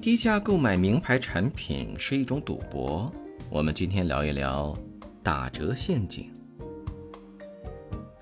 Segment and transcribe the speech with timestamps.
[0.00, 3.12] 低价购买名牌产品是一种赌博。
[3.50, 4.74] 我们今天聊一聊
[5.22, 6.32] 打折陷阱。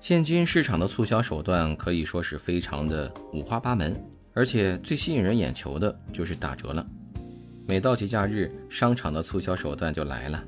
[0.01, 3.97] 现今市场的促销手段可以说是非常的五花八门，
[4.33, 6.85] 而且最吸引人眼球的就是打折了。
[7.65, 10.43] 每到节假日，商场的促销手段就来了。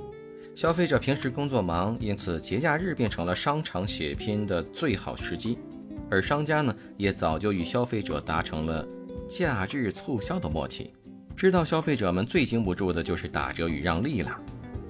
[0.53, 5.57] 消费者平时工作忙，因此节假日变成了商场血拼的最好时机。
[6.09, 8.85] 而商家呢，也早就与消费者达成了
[9.29, 10.91] 假日促销的默契。
[11.35, 14.39] 知道消费者们最经不住的就是打折与让利了，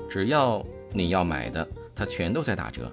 [0.09, 2.91] 只要你要买的，它全都在打折，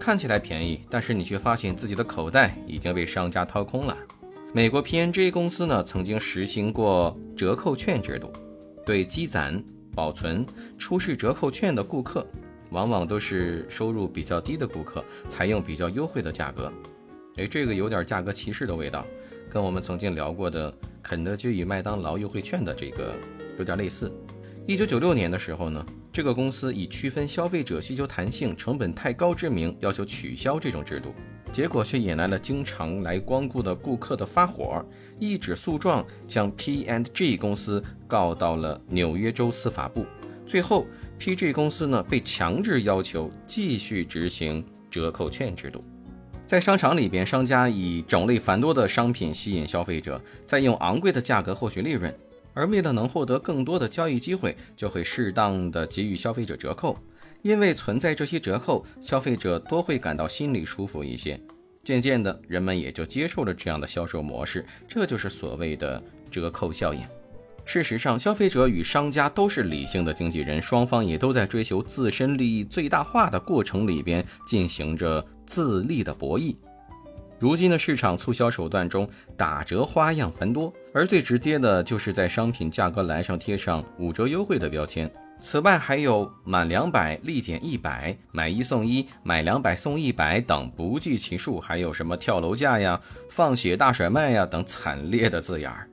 [0.00, 3.96] 看起来便宜，但是你却发现自己的口袋已经被商家掏空了。
[4.52, 8.32] 美国 PNG 公司呢，曾经实行过折扣券制度，
[8.86, 9.62] 对积攒、
[9.94, 10.46] 保存、
[10.78, 12.26] 出示折扣券的顾客，
[12.70, 16.72] 往往都是收入比较低的顾客，采用比较优惠的价格。
[17.36, 19.04] 哎，这个有点价格歧视的味道。
[19.50, 20.72] 跟我们曾经聊过的
[21.04, 23.14] 肯德基与麦当劳优惠券的这个
[23.58, 24.10] 有点类似。
[24.66, 31.14] 一九九六年的时候呢，这个公司以区分消费者需求弹性、成本太高之名，要求取消这种制度，
[31.52, 34.82] 结果却引来了经常来光顾的顾客的发火，
[35.20, 40.06] 一纸诉状将 P and G 公司告到了纽约州司法部。
[40.46, 40.86] 最后
[41.18, 45.82] ，P&G 公司呢被强制要求继续执行折扣券制度。
[46.46, 52.14] 在商场里边，商家以种类繁多的商品吸引消费者，再用昂贵的价格获取利润。
[52.52, 56.96] 而为了能获得更多的交易机会，就会适当的给予消费者折扣。
[57.42, 61.40] 因为存在这些折扣，消费者多会感到心里舒服一些。
[61.82, 66.00] 渐渐的，人们也就接受了这样的销售模式，这就是所谓的
[66.30, 67.00] 折扣效应。
[67.64, 75.24] 事实上，消费者与商家都是理性的经纪人，双方也都在追求自身利益最大化的过程里边进行着。
[75.46, 76.56] 自利的博弈。
[77.38, 85.08] 如今的市场促销手段中，打折花样繁多，而最直接的就是在商品价格栏上贴上五折优惠的标签。
[85.40, 92.98] 此外，还有满两百立减一百、买一送一、买两百送一百等不计其数，还有什么跳楼价呀、
[93.28, 95.86] 放血大甩卖呀等惨烈的字眼儿。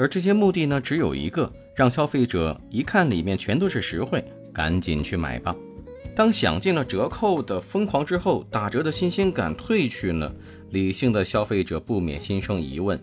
[0.00, 5.54] 而这些目的呢，只有一个，让消费者一看里面全都是实惠，赶紧去买吧。
[6.16, 10.34] 当享尽了折扣的疯狂之后，打折的新鲜感褪去了，
[10.70, 12.98] 理性的消费者不免心生疑问：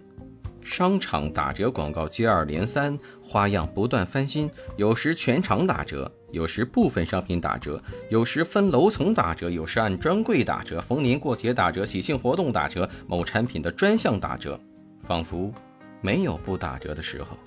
[0.63, 14.59] 商场打折广告接二连三，花样不断翻新，有时全场打折，有时部分商品打折，有时分楼层打折，有时按专柜打折，逢年过节打折，喜庆活动打折，某产品的专项打折，
[15.07, 15.53] 仿佛
[16.01, 17.37] 没有不打折的时候。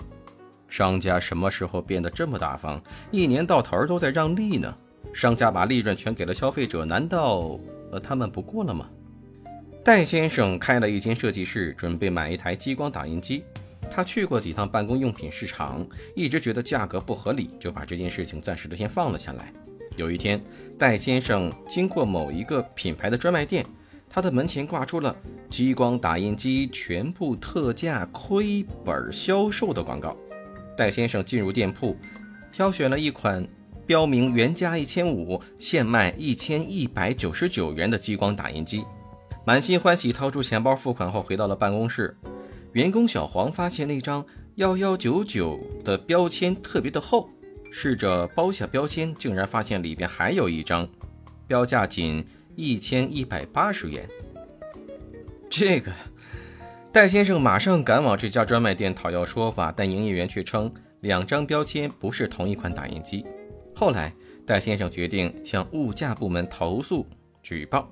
[0.67, 2.81] 商家什么时候变得这么大方？
[3.11, 4.73] 一年到头都在让利呢？
[5.13, 7.59] 商家把利润全给了消费者，难道
[7.91, 8.89] 呃他们不过了吗？
[9.83, 13.43] 戴先生开了一间设计室，准备买一台激光打印机。
[13.89, 15.85] 他去过几趟办公用品市场，
[16.15, 19.51] 一直觉得价格不合理，就把这件事情暂时的先放了下来。
[19.97, 20.41] 有一天，
[20.79, 23.65] 戴先生经过某一个品牌的专卖店，
[24.13, 25.15] 他的门前挂出了
[25.49, 30.17] 激光打印机全部特价亏本销售的广告。
[30.77, 31.95] 戴先生进入店铺，
[32.51, 33.47] 挑选了一款。
[33.83, 38.85] 标明原价一千五，现卖一千一百九十九元的激光打印机，
[39.43, 42.15] 满心欢喜掏出钱包付款后，回到了办公室。
[42.71, 44.23] 员工小黄发现那张
[44.55, 47.27] 幺幺九九的标签特别的厚，
[47.69, 50.87] 试着剥下标签，竟然发现里边还有一张，
[51.45, 52.25] 标价仅
[52.61, 54.07] 一千一百八十元。
[55.49, 55.91] 这个
[56.91, 63.25] 戴先生马上赶往这家专卖店讨要说法，但营业员却称两张标签不是同一款打印机。
[63.75, 64.13] 后来，
[64.45, 67.03] 戴先生决定向物价部门投诉
[67.41, 67.91] 举报。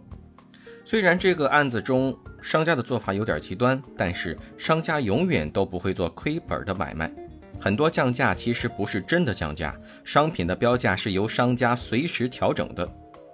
[0.86, 7.12] 虽然这个案子中商家的做法有点极端，但是商家永远都不会做亏本的买卖。
[7.60, 9.76] 很多降价其实不是真的降价，
[10.06, 12.88] 商品的标价是由商家随时调整的。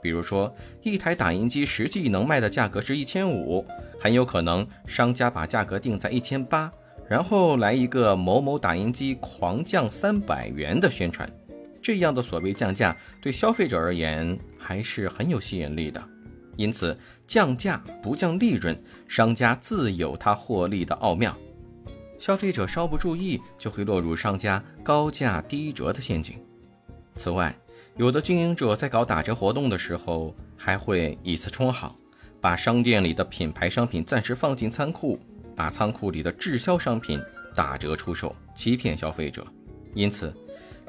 [0.06, 3.66] 比如说，一台打印机实际能卖的价格是一千五，
[4.00, 6.72] 很有可能商家把价格定在一千八，
[7.10, 11.28] 然后来一个某某打印机狂降三百元的宣传。
[11.82, 16.00] 这样的所谓降价，对消费者而言还是很有吸引力的。
[16.56, 21.36] 因此，降价不降利润，商家自有他获利的奥妙。
[22.20, 26.38] 消费者稍不注意就会落入商家高价低折的陷阱。
[27.16, 27.58] 此外，
[27.98, 31.96] 有的经营者在搞打折活动的时候，还会以次充好，
[32.42, 35.18] 把商店里的品牌商品暂时放进仓库，
[35.56, 37.22] 把仓库里的滞销商品
[37.56, 39.48] 打折出售，欺骗消费者。
[39.94, 40.34] 因此，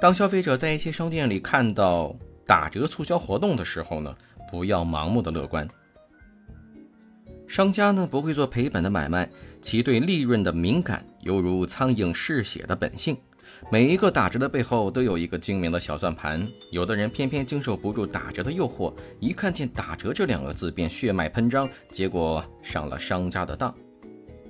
[0.01, 2.13] 当消费者在一些商店里看到
[2.45, 4.13] 打折促销活动的时候呢，
[4.51, 5.69] 不要盲目的乐观。
[7.47, 9.31] 商家呢不会做赔本的买卖，
[9.63, 13.17] 其对利润的敏感犹如苍蝇嗜血的本性。
[13.71, 23.75] 每一个打折的背后都有一个精明的小算盘，有的人偏偏经受不住打折的诱惑，一看见打折这两个字便血脉喷张，结果上了商家的当。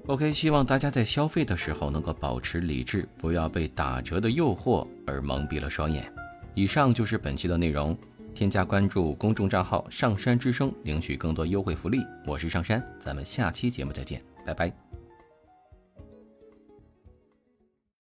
[0.06, 6.04] OK，希望大家在消费的时候能够保持理智，不要被打折的诱惑而蒙蔽了双眼。
[6.54, 7.96] 以上就是本期的内容，
[8.32, 12.06] 添加关注公众账号“上山之声”，领取更多优惠福利。
[12.24, 14.85] 我是上山，咱们下期节目再见，拜拜。